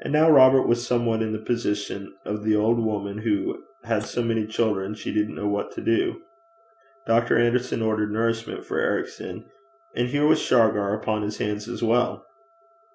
[0.00, 4.22] And now Robert was somewhat in the position of the old woman who 'had so
[4.22, 6.22] many children she didn't know what to do.'
[7.06, 7.36] Dr.
[7.38, 9.44] Anderson ordered nourishment for Ericson,
[9.94, 12.24] and here was Shargar upon his hands as well!